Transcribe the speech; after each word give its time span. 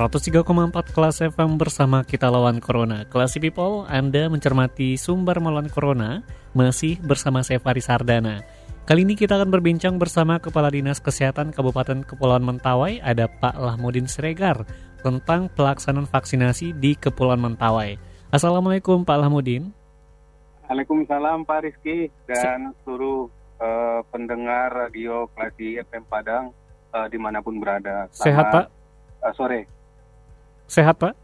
...103,4 0.00 0.96
kelas 0.96 1.20
FM 1.20 1.60
bersama 1.60 2.00
kita 2.00 2.32
lawan 2.32 2.56
Corona. 2.56 3.04
Classy 3.04 3.36
People, 3.36 3.84
Anda 3.84 4.32
mencermati 4.32 4.96
sumber 4.96 5.36
melawan 5.44 5.68
Corona, 5.68 6.24
masih 6.56 6.96
bersama 7.04 7.44
saya 7.44 7.60
Faris 7.60 7.84
Sardana. 7.84 8.40
Kali 8.88 9.04
ini 9.04 9.12
kita 9.12 9.36
akan 9.36 9.52
berbincang 9.52 10.00
bersama 10.00 10.40
Kepala 10.40 10.72
Dinas 10.72 11.04
Kesehatan 11.04 11.52
Kabupaten 11.52 12.00
Kepulauan 12.00 12.48
Mentawai, 12.48 12.96
ada 13.04 13.28
Pak 13.28 13.60
Lahmudin 13.60 14.08
Siregar, 14.08 14.64
tentang 15.04 15.52
pelaksanaan 15.52 16.08
vaksinasi 16.08 16.72
di 16.80 16.96
Kepulauan 16.96 17.44
Mentawai. 17.44 18.00
Assalamualaikum 18.32 19.04
Pak 19.04 19.20
Lahmudin. 19.20 19.68
Waalaikumsalam 20.64 21.44
Pak 21.44 21.60
Rizky 21.60 22.08
dan 22.24 22.72
seluruh 22.88 23.28
uh, 23.60 24.00
pendengar 24.08 24.72
radio 24.88 25.28
Klasi 25.36 25.76
FM 25.76 26.08
Padang 26.08 26.56
uh, 26.96 27.04
di 27.04 27.20
mana 27.20 27.44
pun 27.44 27.60
berada. 27.60 28.08
Selamat, 28.08 28.24
Sehat 28.24 28.44
Pak? 28.48 28.66
Uh, 29.20 29.34
sore. 29.36 29.79
Sehat 30.70 31.02
Pak? 31.02 31.18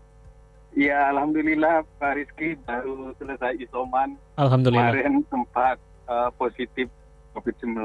Ya 0.74 1.06
Alhamdulillah 1.14 1.86
Pak 2.02 2.18
Rizky 2.18 2.58
baru 2.66 3.14
selesai 3.14 3.54
isoman. 3.62 4.18
Alhamdulillah. 4.34 4.90
Kemarin 4.90 5.22
sempat 5.30 5.78
uh, 6.10 6.34
positif 6.34 6.90
COVID-19. 7.30 7.78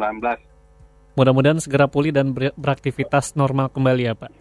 Mudah-mudahan 1.14 1.62
segera 1.62 1.86
pulih 1.86 2.10
dan 2.10 2.34
ber- 2.34 2.58
beraktivitas 2.58 3.38
normal 3.38 3.70
kembali 3.70 4.10
ya 4.10 4.18
Pak. 4.18 4.34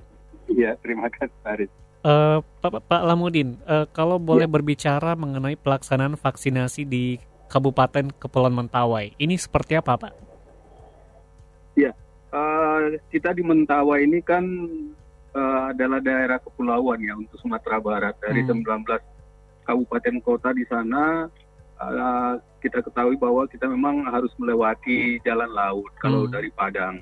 Iya 0.48 0.80
terima 0.80 1.12
kasih 1.12 1.36
Pak 1.44 1.54
Rizky. 1.60 1.78
Uh, 2.00 2.40
Pak, 2.64 2.88
Pak 2.88 3.02
Lamudin, 3.04 3.60
uh, 3.68 3.84
kalau 3.92 4.16
boleh 4.16 4.48
berbicara 4.48 5.12
mengenai 5.12 5.60
pelaksanaan 5.60 6.16
vaksinasi 6.16 6.88
di 6.88 7.20
Kabupaten 7.52 8.08
Kepulauan 8.16 8.56
Mentawai, 8.56 9.12
ini 9.20 9.36
seperti 9.36 9.76
apa 9.76 10.00
Pak? 10.00 10.12
Ya 11.76 11.92
uh, 12.32 12.96
kita 13.12 13.36
di 13.36 13.44
Mentawai 13.44 14.00
ini 14.08 14.24
kan 14.24 14.42
uh, 15.34 15.70
adalah 15.70 16.00
daerah 16.00 16.38
kepulauan 16.38 17.00
ya 17.00 17.14
untuk 17.14 17.36
Sumatera 17.38 17.78
Barat 17.78 18.14
dari 18.18 18.42
Hmm. 18.42 18.62
19 18.62 19.00
kabupaten 19.64 20.16
kota 20.20 20.50
di 20.50 20.64
sana 20.66 21.30
uh, 21.78 22.32
kita 22.60 22.82
ketahui 22.82 23.16
bahwa 23.16 23.46
kita 23.46 23.64
memang 23.64 24.04
harus 24.04 24.32
melewati 24.36 25.22
jalan 25.22 25.48
laut 25.48 25.88
kalau 25.98 26.26
Hmm. 26.26 26.32
dari 26.34 26.50
Padang. 26.50 27.00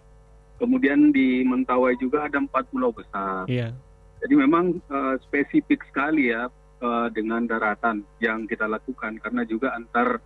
Kemudian 0.58 1.14
di 1.14 1.46
Mentawai 1.46 1.94
juga 1.96 2.26
ada 2.26 2.38
empat 2.38 2.66
pulau 2.70 2.90
besar. 2.90 3.46
Iya. 3.46 3.70
Jadi 4.18 4.34
memang 4.34 4.82
uh, 4.90 5.14
spesifik 5.22 5.86
sekali 5.86 6.34
ya 6.34 6.50
uh, 6.82 7.06
dengan 7.14 7.46
daratan 7.46 8.02
yang 8.18 8.42
kita 8.50 8.66
lakukan 8.66 9.22
karena 9.22 9.46
juga 9.46 9.78
antar 9.78 10.18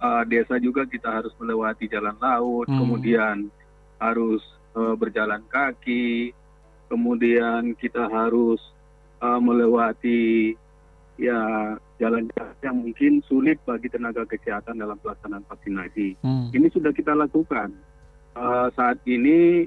uh, 0.00 0.24
desa 0.24 0.56
juga 0.56 0.88
kita 0.88 1.12
harus 1.12 1.32
melewati 1.36 1.84
jalan 1.88 2.16
laut, 2.16 2.64
Hmm. 2.64 2.80
kemudian 2.80 3.36
harus 4.00 4.40
uh, 4.72 4.96
berjalan 4.96 5.44
kaki, 5.52 6.32
kemudian 6.94 7.74
kita 7.74 8.06
harus 8.06 8.62
uh, 9.18 9.42
melewati 9.42 10.54
ya 11.18 11.74
jalan-jalan 11.98 12.54
yang 12.62 12.76
mungkin 12.78 13.18
sulit 13.26 13.58
bagi 13.66 13.90
tenaga 13.90 14.22
kesehatan 14.30 14.78
dalam 14.78 14.94
pelaksanaan 15.02 15.42
vaksinasi. 15.50 16.14
Hmm. 16.22 16.54
Ini 16.54 16.70
sudah 16.70 16.94
kita 16.94 17.18
lakukan. 17.18 17.74
Uh, 18.34 18.70
saat 18.78 18.98
ini 19.06 19.66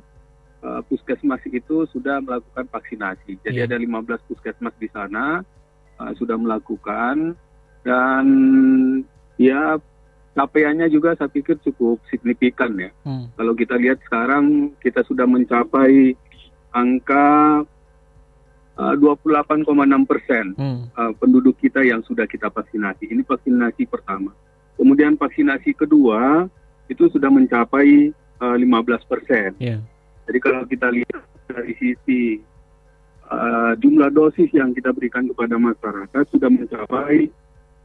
uh, 0.64 0.80
puskesmas 0.88 1.44
itu 1.52 1.84
sudah 1.92 2.24
melakukan 2.24 2.68
vaksinasi. 2.72 3.40
Jadi 3.44 3.60
Iya. 3.64 3.68
ada 3.68 3.76
15 3.80 4.24
puskesmas 4.28 4.76
di 4.80 4.88
sana 4.92 5.44
uh, 6.00 6.12
sudah 6.16 6.40
melakukan 6.40 7.36
dan 7.84 8.26
ya 9.40 9.80
capaiannya 10.36 10.92
juga 10.92 11.16
saya 11.16 11.32
pikir 11.32 11.60
cukup 11.64 12.00
signifikan 12.12 12.76
ya. 12.76 12.92
Hmm. 13.08 13.32
Kalau 13.36 13.56
kita 13.56 13.80
lihat 13.80 14.00
sekarang 14.04 14.76
kita 14.84 15.04
sudah 15.08 15.24
mencapai 15.24 16.16
angka 16.78 17.66
uh, 18.78 18.94
28,6 18.94 19.66
persen 20.06 20.46
Hmm. 20.54 20.86
uh, 20.94 21.12
penduduk 21.18 21.58
kita 21.58 21.82
yang 21.82 22.06
sudah 22.06 22.30
kita 22.30 22.54
vaksinasi. 22.54 23.10
Ini 23.10 23.26
vaksinasi 23.26 23.90
pertama. 23.90 24.30
Kemudian 24.78 25.18
vaksinasi 25.18 25.74
kedua 25.74 26.46
itu 26.86 27.10
sudah 27.10 27.34
mencapai 27.34 28.14
uh, 28.38 28.56
15 28.56 29.10
persen. 29.10 29.58
Iya. 29.58 29.82
Jadi 30.30 30.40
kalau 30.40 30.62
kita 30.70 30.94
lihat 30.94 31.22
dari 31.50 31.74
sisi 31.82 32.38
uh, 33.26 33.74
jumlah 33.80 34.14
dosis 34.14 34.54
yang 34.54 34.70
kita 34.72 34.94
berikan 34.94 35.26
kepada 35.26 35.58
masyarakat 35.58 36.24
sudah 36.30 36.50
mencapai 36.52 37.32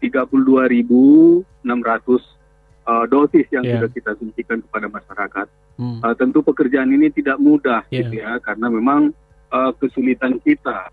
32.600 0.02 1.46
uh, 2.84 3.06
dosis 3.06 3.46
yang 3.54 3.62
Yeah. 3.64 3.78
sudah 3.80 3.90
kita 3.94 4.10
suntikan 4.18 4.58
kepada 4.60 4.86
masyarakat. 4.90 5.46
Hmm. 5.80 5.98
Uh, 6.04 6.14
tentu 6.14 6.44
pekerjaan 6.44 6.92
ini 6.92 7.08
tidak 7.08 7.40
mudah 7.40 7.82
Yeah. 7.88 8.04
gitu 8.04 8.20
ya 8.20 8.36
karena 8.44 8.68
memang 8.68 9.16
uh, 9.48 9.72
kesulitan 9.80 10.36
kita 10.44 10.84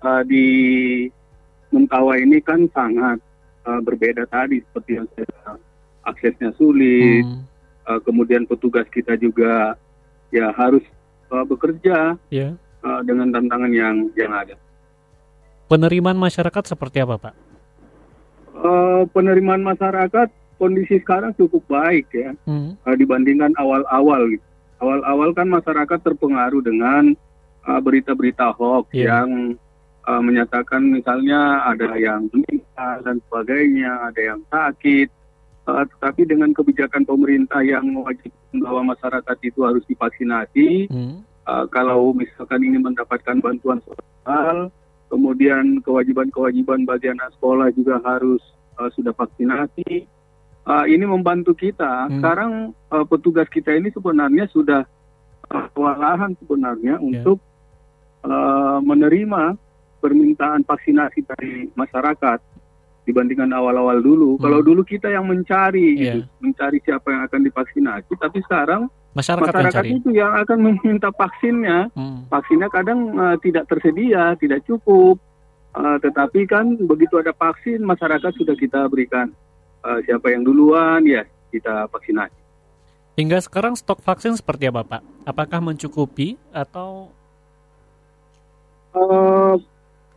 uh, 0.00 0.22
di 0.22 0.46
Mentawai 1.74 2.22
ini 2.22 2.38
kan 2.38 2.70
sangat 2.70 3.18
uh, 3.66 3.82
berbeda 3.82 4.30
tadi 4.30 4.62
seperti 4.62 5.02
yang 5.02 5.10
saya 5.18 5.58
aksesnya 6.06 6.54
sulit, 6.54 7.26
Hmm. 7.26 7.42
uh, 7.90 7.98
kemudian 8.06 8.46
petugas 8.46 8.86
kita 8.94 9.18
juga 9.18 9.74
ya 10.30 10.54
harus 10.54 10.86
uh, 11.34 11.42
bekerja 11.42 12.14
Iya. 12.30 12.54
uh, 12.86 13.00
dengan 13.02 13.34
tantangan 13.34 13.74
yang 13.74 14.06
yang 14.14 14.30
ada. 14.30 14.54
Penerimaan 15.66 16.14
masyarakat 16.14 16.62
seperti 16.62 17.02
apa 17.02 17.18
Pak? 17.18 17.34
Uh, 18.54 19.02
penerimaan 19.10 19.66
masyarakat 19.66 20.30
kondisi 20.56 21.00
sekarang 21.02 21.34
cukup 21.36 21.62
baik 21.66 22.06
ya. 22.14 22.32
Hmm. 22.46 22.78
uh, 22.82 22.96
dibandingkan 22.96 23.52
awal-awal 23.58 24.28
gitu. 24.32 24.44
Awal-awal 24.82 25.30
kan 25.32 25.48
masyarakat 25.48 25.98
terpengaruh 26.02 26.60
dengan 26.60 27.14
uh, 27.64 27.80
berita-berita 27.80 28.52
hoax 28.52 28.90
Iya. 28.92 29.06
yang 29.24 29.56
uh, 30.04 30.20
menyatakan 30.20 30.84
misalnya 30.84 31.64
ada 31.64 31.96
yang 31.96 32.28
meninggal 32.28 32.94
dan 33.06 33.16
sebagainya, 33.28 33.90
ada 34.12 34.20
yang 34.20 34.40
sakit. 34.52 35.08
Uh, 35.64 35.80
tetapi 35.96 36.28
dengan 36.28 36.52
kebijakan 36.52 37.08
pemerintah 37.08 37.64
yang 37.64 37.88
mewajibkan 37.88 38.60
bahwa 38.60 38.92
masyarakat 38.92 39.36
itu 39.40 39.64
harus 39.64 39.80
divaksinasi, 39.88 40.92
Hmm. 40.92 41.24
uh, 41.48 41.64
kalau 41.72 42.12
misalkan 42.12 42.60
ini 42.60 42.76
mendapatkan 42.76 43.40
bantuan 43.40 43.80
sosial, 43.80 44.68
kemudian 45.08 45.80
kewajiban-kewajiban 45.80 46.84
bagi 46.84 47.08
anak 47.08 47.32
sekolah 47.40 47.72
juga 47.72 47.96
harus 48.04 48.44
uh, 48.76 48.92
sudah 48.92 49.16
vaksinasi. 49.16 50.04
Uh, 50.64 50.88
ini 50.88 51.04
membantu 51.04 51.52
kita. 51.52 52.08
Hmm. 52.08 52.18
Sekarang 52.18 52.50
uh, 52.88 53.04
petugas 53.04 53.44
kita 53.52 53.76
ini 53.76 53.92
sebenarnya 53.92 54.48
sudah 54.48 54.88
uh, 55.52 55.66
kewalahan 55.76 56.32
sebenarnya 56.40 56.96
untuk 57.04 57.36
uh, 58.24 58.80
menerima 58.80 59.60
permintaan 60.00 60.64
vaksinasi 60.64 61.20
dari 61.28 61.68
masyarakat 61.76 62.40
dibandingkan 63.04 63.52
awal-awal 63.52 64.00
dulu. 64.00 64.40
Hmm. 64.40 64.48
Kalau 64.48 64.60
dulu 64.64 64.80
kita 64.88 65.12
yang 65.12 65.28
mencari, 65.28 66.00
gitu, 66.00 66.24
Iya. 66.24 66.40
mencari 66.40 66.78
siapa 66.80 67.12
yang 67.12 67.22
akan 67.28 67.40
divaksinasi, 67.44 68.12
tapi 68.16 68.40
sekarang 68.48 68.88
Masyarakat, 69.14 69.46
yang 69.46 69.54
masyarakat 69.68 69.84
itu 70.00 70.08
yang 70.10 70.32
akan 70.32 70.58
meminta 70.58 71.12
vaksinnya 71.12 71.92
Hmm. 71.92 72.24
vaksinnya 72.32 72.72
kadang 72.72 73.12
uh, 73.20 73.36
tidak 73.44 73.68
tersedia, 73.68 74.32
tidak 74.40 74.64
cukup. 74.64 75.20
Uh, 75.76 76.00
tetapi 76.00 76.48
kan 76.48 76.72
begitu 76.88 77.20
ada 77.20 77.36
vaksin, 77.36 77.84
masyarakat 77.84 78.32
sudah 78.32 78.56
kita 78.56 78.88
berikan 78.88 79.28
uh, 79.84 80.00
siapa 80.08 80.32
yang 80.32 80.42
duluan, 80.42 81.04
ya 81.04 81.28
kita 81.52 81.86
vaksinasi. 81.92 82.34
Hingga 83.14 83.38
sekarang 83.44 83.76
stok 83.78 84.02
vaksin 84.02 84.34
seperti 84.34 84.66
apa 84.66 84.82
Pak? 84.82 85.02
Apakah 85.28 85.60
mencukupi 85.60 86.40
atau 86.50 87.12
Uh, 88.94 89.58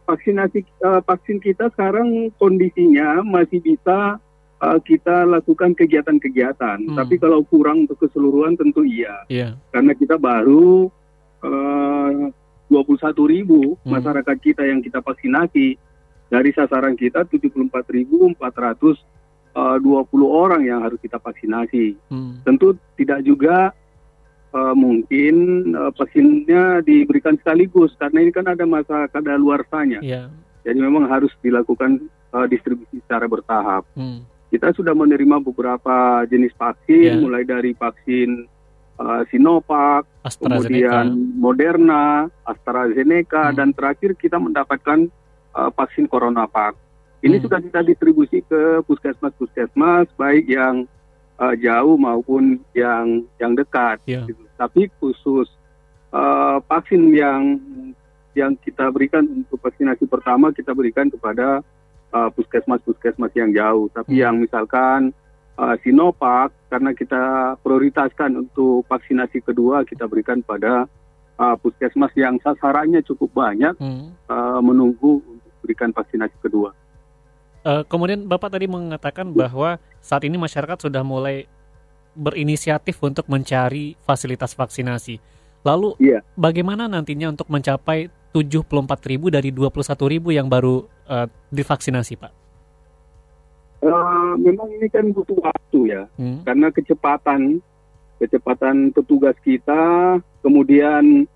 vaksinasi 0.05 0.61
uh, 0.85 1.01
vaksin 1.01 1.41
kita 1.41 1.65
sekarang 1.73 2.29
kondisinya 2.37 3.25
masih 3.25 3.57
bisa 3.57 4.21
uh, 4.61 4.79
kita 4.85 5.25
lakukan 5.25 5.73
kegiatan-kegiatan. 5.73 6.85
Hmm. 6.85 6.93
Tapi 6.93 7.17
kalau 7.17 7.41
kurang 7.41 7.89
untuk 7.89 8.05
keseluruhan 8.05 8.53
tentu 8.53 8.85
iya, 8.85 9.25
Iya. 9.33 9.57
karena 9.73 9.97
kita 9.97 10.21
baru 10.21 10.93
uh, 11.41 12.29
21 12.69 13.33
ribu 13.33 13.81
Hmm. 13.81 13.97
masyarakat 13.97 14.37
kita 14.45 14.61
yang 14.61 14.85
kita 14.85 15.01
vaksinasi 15.01 15.73
dari 16.29 16.53
sasaran 16.53 16.93
kita 16.93 17.25
74.420 19.57 20.29
orang 20.29 20.61
yang 20.61 20.85
harus 20.85 21.01
kita 21.01 21.17
vaksinasi. 21.17 21.97
Hmm. 22.13 22.45
Tentu 22.45 22.77
tidak 22.93 23.25
juga 23.25 23.73
uh, 24.53 24.75
mungkin 24.77 25.35
uh, 25.73 25.89
vaksinnya 25.97 26.85
diberikan 26.85 27.33
sekaligus 27.41 27.97
karena 27.97 28.21
ini 28.21 28.31
kan 28.31 28.45
ada 28.45 28.63
masa 28.69 29.09
kadaluarsanya. 29.09 29.99
Iya. 30.05 30.29
Jadi 30.61 30.77
memang 30.77 31.09
harus 31.09 31.33
dilakukan 31.41 32.05
uh, 32.37 32.45
distribusi 32.45 33.01
secara 33.01 33.25
bertahap. 33.25 33.81
Hmm. 33.97 34.21
Kita 34.47 34.71
sudah 34.71 34.95
menerima 34.95 35.43
beberapa 35.43 36.23
jenis 36.29 36.55
vaksin, 36.55 37.19
Ya. 37.19 37.19
mulai 37.19 37.43
dari 37.43 37.75
vaksin 37.75 38.47
uh, 38.95 39.21
Sinovac, 39.27 40.07
kemudian 40.39 41.35
Moderna, 41.35 42.31
AstraZeneca, 42.47 43.51
Hmm. 43.51 43.55
dan 43.57 43.69
terakhir 43.75 44.15
kita 44.15 44.39
mendapatkan 44.39 45.11
uh, 45.51 45.69
vaksin 45.75 46.07
CoronaVac. 46.07 46.86
Ini 47.17 47.35
Hmm. 47.37 47.43
sudah 47.43 47.59
kita 47.59 47.81
distribusi 47.81 48.45
ke 48.45 48.85
puskesmas-puskesmas, 48.85 50.05
baik 50.13 50.45
yang 50.47 50.85
uh, 51.37 51.55
jauh 51.57 51.97
maupun 51.97 52.61
yang 52.73 53.25
yang 53.37 53.53
dekat. 53.53 53.97
Ya. 54.05 54.21
gitu. 54.23 54.45
Tapi 54.53 54.89
khusus 54.97 55.49
uh, 56.13 56.61
vaksin 56.63 57.09
yang 57.11 57.57
yang 58.33 58.53
kita 58.55 58.93
berikan 58.93 59.25
untuk 59.25 59.57
vaksinasi 59.57 60.05
pertama 60.05 60.53
kita 60.53 60.69
berikan 60.71 61.09
kepada 61.09 61.65
uh, 62.13 62.29
puskesmas-puskesmas 62.31 63.33
yang 63.33 63.49
jauh. 63.49 63.89
Tapi 63.89 64.13
Hmm. 64.13 64.21
yang 64.21 64.35
misalkan 64.37 65.09
uh, 65.57 65.73
Sinovac 65.81 66.53
karena 66.69 66.93
kita 66.93 67.21
prioritaskan 67.65 68.45
untuk 68.45 68.85
vaksinasi 68.85 69.41
kedua 69.41 69.81
kita 69.89 70.05
berikan 70.05 70.45
pada 70.45 70.85
uh, 71.41 71.55
puskesmas 71.57 72.13
yang 72.13 72.37
sasarannya 72.45 73.01
cukup 73.01 73.33
banyak 73.33 73.73
Hmm. 73.81 74.13
uh, 74.29 74.61
menunggu 74.61 75.17
untuk 75.25 75.53
berikan 75.65 75.89
vaksinasi 75.89 76.37
kedua. 76.45 76.77
Eh, 77.67 77.83
kemudian 77.91 78.23
Bapak 78.23 78.55
tadi 78.55 78.63
mengatakan 78.63 79.35
bahwa 79.35 79.75
saat 79.99 80.23
ini 80.23 80.39
masyarakat 80.39 80.87
sudah 80.87 81.03
mulai 81.03 81.51
berinisiatif 82.15 82.95
untuk 83.03 83.27
mencari 83.27 83.99
fasilitas 84.07 84.55
vaksinasi. 84.55 85.19
Lalu 85.67 85.99
Iya. 85.99 86.23
bagaimana 86.39 86.87
nantinya 86.87 87.27
untuk 87.27 87.51
mencapai 87.51 88.07
74.000 88.31 89.27
dari 89.27 89.51
21.000 89.51 90.31
yang 90.31 90.47
baru 90.47 90.87
eh, 91.07 91.27
divaksinasi, 91.51 92.15
Pak? 92.15 92.33
Uh, 93.77 94.33
memang 94.41 94.73
ini 94.73 94.89
kan 94.89 95.05
butuh 95.13 95.37
waktu 95.37 95.93
ya. 95.93 96.03
Hmm. 96.17 96.41
karena 96.41 96.73
kecepatan 96.73 97.61
kecepatan 98.17 98.89
petugas 98.89 99.37
kita 99.45 100.17
kemudian 100.41 101.29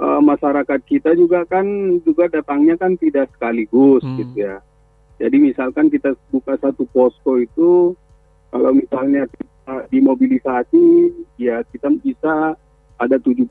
eh, 0.00 0.20
masyarakat 0.24 0.80
kita 0.88 1.12
juga 1.12 1.44
kan 1.44 1.62
juga 2.00 2.32
datangnya 2.32 2.80
kan 2.80 2.96
tidak 2.96 3.28
sekaligus 3.36 4.00
Hmm. 4.00 4.16
gitu 4.16 4.34
ya 4.40 4.64
jadi 5.16 5.36
misalkan 5.36 5.88
kita 5.88 6.12
buka 6.28 6.56
satu 6.56 6.84
posko 6.88 7.36
itu 7.36 7.92
kalau 8.48 8.70
misalnya 8.70 9.24
kita 9.28 9.88
dimobilisasi 9.88 10.84
ya 11.36 11.60
kita 11.68 11.88
bisa 11.98 12.56
ada 12.96 13.16
70 13.18 13.48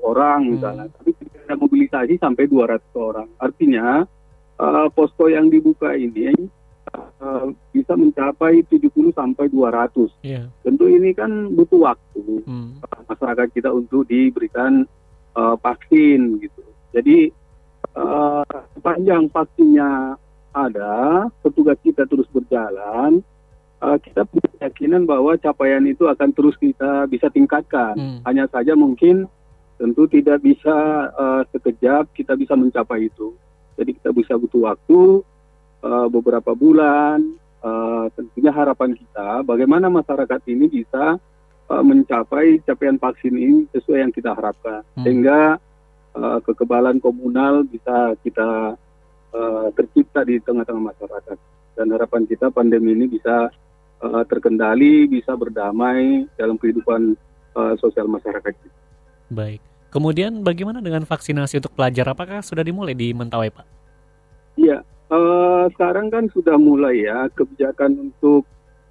orang 0.00 0.40
Hmm. 0.42 0.52
misalnya 0.56 0.86
tapi 0.92 1.10
kita 1.14 1.36
ada 1.44 1.54
mobilisasi 1.56 2.14
sampai 2.16 2.44
200 2.46 2.80
orang 2.96 3.28
artinya 3.38 4.06
eh, 4.54 4.86
posko 4.90 5.26
yang 5.26 5.50
dibuka 5.50 5.92
ini 5.92 6.30
eh, 6.30 7.46
bisa 7.70 7.92
mencapai 7.94 8.62
70 8.64 8.88
sampai 9.12 9.46
200 9.48 10.08
Iya. 10.22 10.46
tentu 10.62 10.86
ini 10.86 11.12
kan 11.12 11.30
butuh 11.50 11.90
waktu 11.90 12.22
Hmm. 12.44 12.76
uh, 12.80 13.00
masyarakat 13.08 13.48
kita 13.52 13.68
untuk 13.68 14.04
diberikan 14.04 14.84
uh, 15.32 15.56
vaksin 15.56 16.38
gitu. 16.38 16.60
Jadi 16.92 17.32
uh, 17.96 18.44
sepanjang 18.76 19.26
vaksinnya 19.28 20.14
ada, 20.54 21.26
petugas 21.42 21.76
kita 21.82 22.06
terus 22.06 22.30
berjalan, 22.30 23.20
uh, 23.82 23.98
kita 23.98 24.22
punya 24.24 24.48
keyakinan 24.56 25.02
bahwa 25.04 25.34
capaian 25.36 25.82
itu 25.84 26.06
akan 26.06 26.30
terus 26.30 26.54
kita 26.56 27.10
bisa 27.10 27.26
tingkatkan. 27.28 27.98
Hmm. 27.98 28.18
Hanya 28.24 28.46
saja 28.48 28.78
mungkin 28.78 29.26
tentu 29.74 30.06
tidak 30.06 30.38
bisa 30.40 31.10
uh, 31.12 31.42
sekejap 31.50 32.14
kita 32.14 32.38
bisa 32.38 32.54
mencapai 32.54 33.10
itu. 33.10 33.34
Jadi 33.74 33.98
kita 33.98 34.14
bisa 34.14 34.38
butuh 34.38 34.70
waktu 34.70 35.00
uh, 35.82 36.06
beberapa 36.06 36.54
bulan. 36.54 37.20
Uh, 37.64 38.12
tentunya 38.12 38.52
harapan 38.52 38.92
kita 38.92 39.40
bagaimana 39.40 39.88
masyarakat 39.88 40.36
ini 40.52 40.68
bisa 40.68 41.16
uh, 41.72 41.80
mencapai 41.80 42.60
capaian 42.60 43.00
vaksin 43.00 43.32
ini 43.32 43.64
sesuai 43.72 44.04
yang 44.04 44.12
kita 44.12 44.36
harapkan, 44.36 44.84
Hmm. 44.92 45.02
sehingga 45.02 45.56
uh, 46.12 46.38
kekebalan 46.44 47.00
komunal 47.00 47.64
bisa 47.64 48.12
kita 48.20 48.76
uh, 49.34 49.68
tercipta 49.74 50.22
di 50.22 50.38
tengah-tengah 50.38 50.94
masyarakat. 50.94 51.36
Dan 51.74 51.90
harapan 51.90 52.22
kita 52.24 52.54
pandemi 52.54 52.94
ini 52.94 53.10
bisa 53.10 53.50
uh, 54.00 54.22
terkendali, 54.30 55.10
bisa 55.10 55.34
berdamai 55.34 56.30
dalam 56.38 56.54
kehidupan 56.54 57.18
uh, 57.58 57.74
sosial 57.82 58.06
masyarakat 58.06 58.54
kita. 58.54 58.78
Baik. 59.34 59.60
Kemudian 59.94 60.42
bagaimana 60.42 60.82
dengan 60.82 61.06
vaksinasi 61.06 61.62
untuk 61.62 61.78
pelajar? 61.78 62.10
Apakah 62.10 62.42
sudah 62.42 62.66
dimulai 62.66 62.98
di 62.98 63.14
Mentawai, 63.14 63.46
Pak? 63.54 63.66
Iya, 64.58 64.82
eh, 64.82 65.64
sekarang 65.70 66.10
kan 66.10 66.26
sudah 66.34 66.58
mulai 66.58 67.06
ya 67.06 67.30
kebijakan 67.30 68.10
untuk 68.10 68.42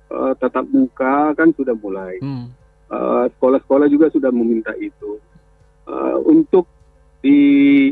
eh, 0.07 0.33
tatap 0.39 0.63
muka 0.71 1.35
kan 1.35 1.51
sudah 1.51 1.75
mulai. 1.75 2.23
Hmm. 2.23 2.55
Eh, 2.87 3.25
Sekolah-sekolah 3.35 3.91
juga 3.91 4.15
sudah 4.15 4.31
meminta 4.31 4.71
itu. 4.79 5.19
Eh, 5.91 6.17
untuk 6.23 6.71
di 7.19 7.91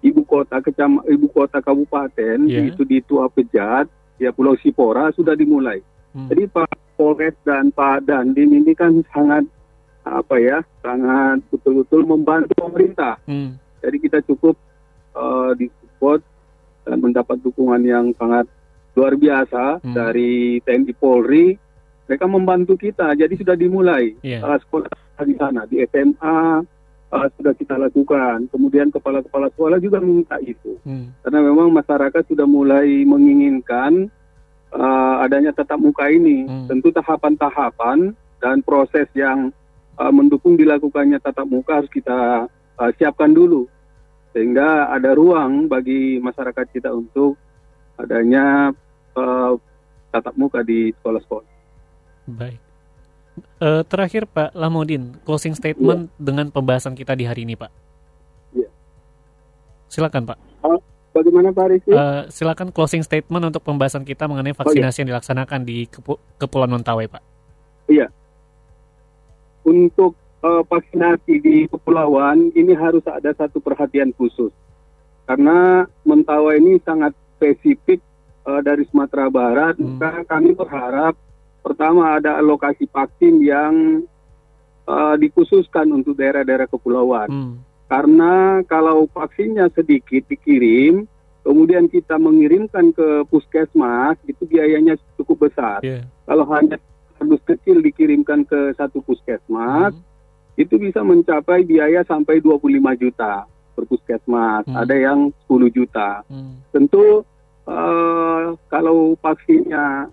ibu 0.00 0.22
kota 0.22 0.58
kecam 0.58 1.00
ibu 1.04 1.26
kota 1.28 1.60
kabupaten 1.60 2.38
Iya. 2.44 2.72
itu 2.72 2.82
di 2.82 3.00
Tua 3.00 3.28
Pejat 3.28 3.86
ya 4.16 4.30
Pulau 4.30 4.56
Sipora 4.56 5.08
sudah 5.10 5.32
dimulai. 5.32 5.80
Hmm. 6.12 6.26
Jadi 6.26 6.44
Pak 6.46 6.68
Polres 6.94 7.36
dan 7.42 7.70
Pak 7.70 8.04
Dandim 8.04 8.50
ini 8.52 8.72
kan 8.72 9.00
sangat 9.08 9.44
apa 10.00 10.36
ya 10.36 10.58
sangat 10.80 11.44
betul-betul 11.48 12.04
membantu 12.04 12.52
pemerintah. 12.58 13.20
Hmm. 13.24 13.56
Jadi 13.80 13.96
kita 13.98 14.18
cukup 14.22 14.56
uh, 15.12 15.52
disupport 15.54 16.20
dan 16.82 16.96
mendapat 16.98 17.36
dukungan 17.38 17.80
yang 17.80 18.12
sangat 18.16 18.48
luar 18.92 19.14
biasa 19.14 19.80
Hmm. 19.80 19.94
dari 19.94 20.58
TNI 20.60 20.92
Polri. 20.94 21.56
Mereka 22.04 22.26
membantu 22.26 22.74
kita, 22.74 23.14
jadi 23.14 23.30
sudah 23.32 23.54
dimulai 23.54 24.18
Iya. 24.18 24.42
uh, 24.42 24.58
sekolah 24.58 24.90
di 25.22 25.36
sana 25.36 25.62
di 25.64 25.78
SMA 25.84 26.58
uh, 27.10 27.26
sudah 27.36 27.52
kita 27.54 27.76
lakukan. 27.76 28.46
Kemudian 28.50 28.88
kepala-kepala 28.94 29.50
sekolah 29.54 29.78
juga 29.82 29.98
meminta 30.00 30.38
itu, 30.42 30.78
Hmm. 30.86 31.12
karena 31.22 31.40
memang 31.44 31.68
masyarakat 31.74 32.22
sudah 32.30 32.46
mulai 32.48 33.04
menginginkan 33.04 34.08
uh, 34.72 35.22
adanya 35.22 35.52
tatap 35.52 35.78
muka 35.82 36.08
ini. 36.08 36.46
Hmm. 36.46 36.66
Tentu 36.70 36.94
tahapan-tahapan 36.94 38.14
dan 38.40 38.56
proses 38.64 39.10
yang 39.12 39.52
uh, 40.00 40.12
mendukung 40.14 40.56
dilakukannya 40.56 41.20
tatap 41.20 41.44
muka 41.44 41.82
harus 41.82 41.92
kita 41.92 42.48
uh, 42.80 42.90
siapkan 42.96 43.34
dulu 43.34 43.68
sehingga 44.30 44.88
ada 44.94 45.12
ruang 45.18 45.66
bagi 45.66 46.22
masyarakat 46.22 46.66
kita 46.70 46.94
untuk 46.94 47.34
adanya 47.98 48.70
uh, 49.18 49.52
tatap 50.14 50.34
muka 50.38 50.62
di 50.62 50.94
sekolah-sekolah. 50.96 51.50
Baik. 52.38 52.69
Eh, 53.60 53.82
terakhir 53.86 54.24
Pak 54.30 54.56
Lamodin, 54.56 55.16
closing 55.24 55.52
statement 55.56 56.12
dengan 56.16 56.48
pembahasan 56.48 56.96
kita 56.96 57.12
di 57.14 57.24
hari 57.24 57.44
ini, 57.44 57.54
Pak. 57.56 57.70
Iya. 58.56 58.68
Silakan, 59.88 60.24
Pak. 60.28 60.38
Bagaimana 61.10 61.50
Pak 61.50 61.66
Rizky? 61.74 61.90
Eh, 61.90 62.22
silakan 62.30 62.70
closing 62.70 63.02
statement 63.02 63.50
untuk 63.50 63.66
pembahasan 63.66 64.06
kita 64.06 64.30
mengenai 64.30 64.54
vaksinasi 64.54 65.02
yang 65.02 65.10
dilaksanakan 65.10 65.66
di 65.66 65.90
Kepu- 65.90 66.22
Kepulauan 66.38 66.78
Mentawai, 66.78 67.10
Pak. 67.10 67.22
untuk 69.66 70.16
uh, 70.40 70.62
vaksinasi 70.64 71.34
di 71.40 71.56
kepulauan 71.68 72.52
ini 72.56 72.72
harus 72.72 73.04
ada 73.04 73.32
satu 73.36 73.60
perhatian 73.60 74.12
khusus 74.16 74.52
karena 75.28 75.86
Mentawai 76.02 76.58
ini 76.58 76.80
sangat 76.82 77.14
spesifik 77.38 78.02
uh, 78.48 78.58
dari 78.64 78.82
Sumatera 78.90 79.30
Barat. 79.30 79.78
Hmm. 79.78 80.00
Kami 80.26 80.58
berharap 80.58 81.14
pertama 81.60 82.16
ada 82.18 82.40
alokasi 82.40 82.88
vaksin 82.88 83.40
yang 83.44 84.04
uh, 84.88 85.14
dikhususkan 85.16 85.88
untuk 85.92 86.16
daerah-daerah 86.16 86.66
kepulauan. 86.66 87.28
Hmm. 87.28 87.54
Karena 87.90 88.62
kalau 88.70 89.10
vaksinnya 89.10 89.66
sedikit 89.74 90.22
dikirim, 90.30 91.10
kemudian 91.42 91.90
kita 91.90 92.14
mengirimkan 92.22 92.94
ke 92.94 93.26
puskesmas, 93.26 94.14
itu 94.30 94.46
biayanya 94.46 94.94
cukup 95.18 95.50
besar. 95.50 95.82
Iya. 95.82 96.06
Kalau 96.26 96.46
hanya 96.54 96.78
kardus 97.18 97.42
kecil 97.42 97.82
dikirimkan 97.82 98.46
ke 98.46 98.72
satu 98.78 99.02
puskesmas, 99.02 99.90
Hmm. 99.92 100.06
itu 100.54 100.78
bisa 100.78 101.02
mencapai 101.02 101.66
biaya 101.66 102.06
sampai 102.06 102.38
25 102.38 102.94
juta 102.94 103.42
per 103.74 103.84
puskesmas. 103.90 104.62
Hmm. 104.70 104.76
Ada 104.76 104.94
yang 104.94 105.34
10 105.50 105.66
juta. 105.74 106.22
Hmm. 106.30 106.62
Tentu 106.70 107.26
eh, 107.70 108.44
kalau 108.70 109.18
vaksinnya 109.18 110.10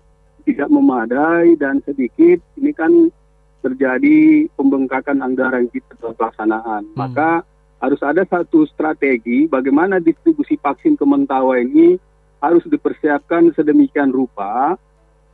tidak 0.48 0.72
memadai 0.72 1.60
dan 1.60 1.84
sedikit, 1.84 2.40
ini 2.56 2.72
kan 2.72 3.12
terjadi 3.60 4.48
pembengkakan 4.56 5.20
anggaran 5.20 5.68
kita 5.68 5.92
dalam 6.00 6.16
pelaksanaan. 6.16 6.82
Hmm. 6.88 6.96
Maka 6.96 7.44
harus 7.84 8.00
ada 8.00 8.24
satu 8.24 8.64
strategi 8.64 9.44
bagaimana 9.44 10.00
distribusi 10.00 10.56
vaksin 10.56 10.96
ke 10.96 11.04
Mentawai 11.04 11.62
ini 11.62 12.00
harus 12.40 12.64
dipersiapkan 12.64 13.52
sedemikian 13.52 14.08
rupa. 14.08 14.80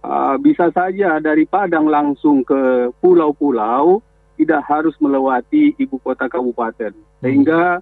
Uh, 0.04 0.36
bisa 0.36 0.68
saja 0.68 1.16
dari 1.16 1.48
Padang 1.48 1.88
langsung 1.88 2.44
ke 2.44 2.92
pulau-pulau 3.00 4.04
tidak 4.36 4.60
harus 4.68 4.92
melewati 5.00 5.72
ibu 5.80 5.96
kota 6.02 6.28
kabupaten. 6.28 6.92
Sehingga 7.24 7.80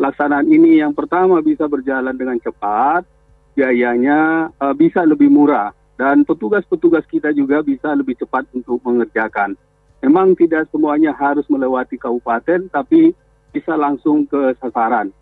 laksanaan 0.00 0.50
ini 0.50 0.82
yang 0.82 0.96
pertama 0.96 1.38
bisa 1.38 1.70
berjalan 1.70 2.16
dengan 2.16 2.42
cepat, 2.42 3.06
biayanya 3.54 4.50
uh, 4.58 4.74
bisa 4.74 5.06
lebih 5.06 5.30
murah 5.30 5.70
dan 6.00 6.24
petugas-petugas 6.24 7.04
kita 7.12 7.28
juga 7.36 7.60
bisa 7.60 7.92
lebih 7.92 8.16
cepat 8.16 8.48
untuk 8.56 8.80
mengerjakan. 8.80 9.52
Memang 10.00 10.32
tidak 10.32 10.64
semuanya 10.72 11.12
harus 11.12 11.44
melewati 11.52 12.00
kabupaten, 12.00 12.72
tapi 12.72 13.12
bisa 13.52 13.76
langsung 13.76 14.24
ke 14.24 14.56
sasaran. 14.56 15.12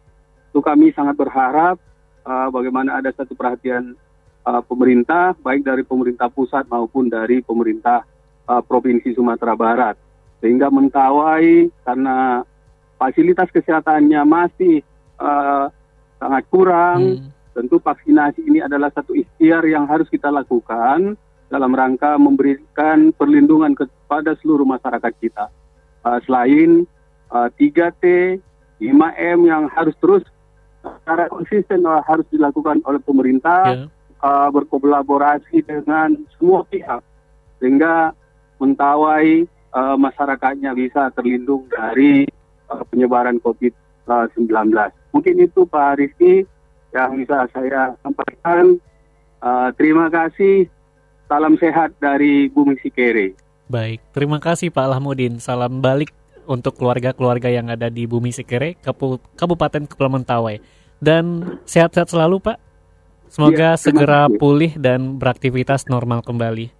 Itu 0.54 0.62
kami 0.62 0.94
sangat 0.94 1.18
berharap 1.18 1.82
uh, 2.22 2.46
bagaimana 2.54 3.02
ada 3.02 3.10
satu 3.10 3.34
perhatian 3.34 3.98
uh, 4.46 4.62
pemerintah, 4.62 5.34
baik 5.42 5.66
dari 5.66 5.82
pemerintah 5.82 6.30
pusat 6.30 6.62
maupun 6.70 7.10
dari 7.10 7.42
pemerintah 7.42 8.06
uh, 8.46 8.62
Provinsi 8.62 9.18
Sumatera 9.18 9.58
Barat. 9.58 9.98
Sehingga 10.38 10.70
mentawai 10.70 11.74
karena 11.82 12.46
fasilitas 13.02 13.50
kesehatannya 13.50 14.22
masih 14.22 14.86
uh, 15.18 15.66
sangat 16.22 16.46
kurang, 16.54 17.18
hmm. 17.18 17.37
Tentu 17.58 17.82
vaksinasi 17.82 18.46
ini 18.46 18.62
adalah 18.62 18.86
satu 18.94 19.18
ikhtiar 19.18 19.66
yang 19.66 19.90
harus 19.90 20.06
kita 20.06 20.30
lakukan 20.30 21.18
dalam 21.50 21.74
rangka 21.74 22.14
memberikan 22.14 23.10
perlindungan 23.10 23.74
kepada 23.74 24.38
seluruh 24.38 24.62
masyarakat 24.62 25.10
kita. 25.18 25.50
Uh, 26.06 26.22
selain 26.22 26.86
uh, 27.34 27.50
3T, 27.58 28.38
5M 28.78 29.38
yang 29.50 29.66
harus 29.74 29.98
terus 29.98 30.22
secara 30.86 31.26
konsisten 31.26 31.82
uh, 31.82 31.98
harus 32.06 32.22
dilakukan 32.30 32.78
oleh 32.86 33.02
pemerintah 33.02 33.74
yeah. 33.74 33.90
uh, 34.22 34.46
berkolaborasi 34.54 35.66
dengan 35.66 36.14
semua 36.38 36.62
pihak 36.62 37.02
sehingga 37.58 38.14
mentawai 38.62 39.50
uh, 39.74 39.98
masyarakatnya 39.98 40.78
bisa 40.78 41.10
terlindung 41.18 41.66
dari 41.74 42.22
uh, 42.70 42.86
penyebaran 42.86 43.42
COVID-19. 43.42 44.70
Mungkin 45.10 45.34
itu 45.42 45.66
Pak 45.66 45.98
Rizky 45.98 46.46
yang 46.92 47.16
bisa 47.18 47.48
saya 47.52 47.94
sampaikan. 48.00 48.76
Uh, 49.38 49.70
terima 49.78 50.10
kasih 50.10 50.66
Salam 51.28 51.60
sehat 51.60 51.92
dari 52.00 52.48
Bumi 52.48 52.80
Sikere. 52.80 53.36
Baik, 53.68 54.00
terima 54.16 54.40
kasih 54.40 54.72
Pak 54.72 54.96
Lahmudin. 54.96 55.36
Salam 55.44 55.84
balik 55.84 56.16
untuk 56.48 56.80
keluarga-keluarga 56.80 57.52
yang 57.52 57.68
ada 57.68 57.92
di 57.92 58.08
Bumi 58.08 58.32
Sikere, 58.32 58.80
Kabupaten 59.36 59.84
Kepulauan 59.84 60.24
Mentawai. 60.24 60.56
Dan 60.96 61.44
sehat-sehat 61.68 62.08
selalu 62.08 62.40
Pak. 62.40 62.56
Semoga 63.28 63.76
ya, 63.76 63.80
segera 63.80 64.24
kasih. 64.24 64.40
pulih 64.40 64.72
dan 64.80 65.20
beraktivitas 65.20 65.84
normal 65.84 66.24
kembali. 66.24 66.72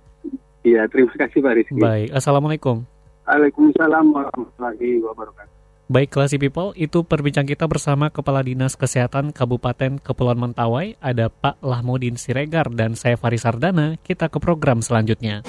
Iya, 0.64 0.88
terima 0.88 1.12
kasih 1.12 1.44
Pak 1.44 1.52
Rizky. 1.52 1.76
Baik, 1.76 2.08
Assalamualaikum. 2.16 2.88
Waalaikumsalam 3.28 4.08
warahmatullahi 4.08 5.04
wabarakatuh. 5.04 5.57
Baik, 5.88 6.12
Classy 6.12 6.36
People, 6.36 6.76
itu 6.76 7.00
perbincang 7.00 7.48
kita 7.48 7.64
bersama 7.64 8.12
Kepala 8.12 8.44
Dinas 8.44 8.76
Kesehatan 8.76 9.32
Kabupaten 9.32 9.96
Kepulauan 9.96 10.36
Mentawai, 10.36 11.00
ada 11.00 11.32
Pak 11.32 11.64
Lahmudin 11.64 12.20
Siregar 12.20 12.68
dan 12.68 12.92
saya 12.92 13.16
Faris 13.16 13.48
Sardana. 13.48 13.96
Kita 14.04 14.28
ke 14.28 14.36
program 14.36 14.84
selanjutnya. 14.84 15.48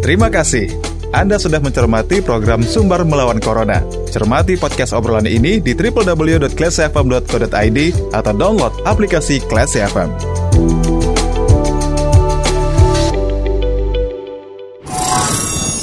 Terima 0.00 0.32
kasih. 0.32 0.72
Anda 1.12 1.36
sudah 1.36 1.60
mencermati 1.60 2.24
program 2.24 2.64
Sumber 2.64 3.04
Melawan 3.04 3.44
Corona. 3.44 3.84
Cermati 4.08 4.56
podcast 4.56 4.96
obrolan 4.96 5.28
ini 5.28 5.60
di 5.60 5.76
www.classfm.co.id 5.76 7.78
atau 8.16 8.32
download 8.32 8.72
aplikasi 8.88 9.44
Classy 9.44 9.84
FM. 9.84 10.08